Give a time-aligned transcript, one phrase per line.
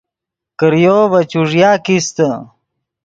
[0.59, 2.29] کریو ڤے چوݱیا کیستے